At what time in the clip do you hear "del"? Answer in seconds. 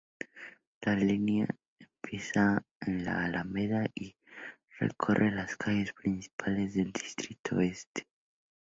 6.73-6.91